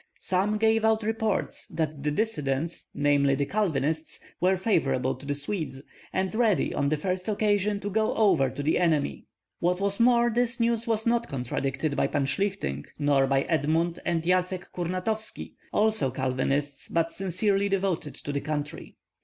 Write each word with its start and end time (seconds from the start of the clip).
Some 0.19 0.57
gave 0.57 0.83
out 0.83 1.03
reports 1.03 1.67
that 1.67 2.01
the 2.01 2.09
dissidents, 2.09 2.87
namely 2.95 3.35
the 3.35 3.45
Calvinists, 3.45 4.19
were 4.39 4.57
favorable 4.57 5.13
to 5.13 5.27
the 5.27 5.35
Swedes, 5.35 5.79
and 6.11 6.33
ready 6.33 6.73
on 6.73 6.89
the 6.89 6.97
first 6.97 7.27
occasion 7.29 7.79
to 7.81 7.89
go 7.91 8.15
over 8.15 8.49
to 8.49 8.63
the 8.63 8.79
enemy. 8.79 9.25
What 9.59 9.79
was 9.79 9.99
more, 9.99 10.31
this 10.31 10.59
news 10.59 10.87
was 10.87 11.05
not 11.05 11.27
contradicted 11.29 11.95
by 11.95 12.07
Pan 12.07 12.25
Shlihtyng 12.25 12.85
nor 12.97 13.27
by 13.27 13.41
Edmund 13.43 13.99
and 14.03 14.23
Yatsck 14.23 14.71
Kurnatovski, 14.73 15.53
also 15.71 16.09
Calvinists, 16.09 16.87
but 16.87 17.11
sincerely 17.11 17.69
devoted 17.69 18.15
to 18.15 18.31
the 18.31 18.41
country. 18.41 18.95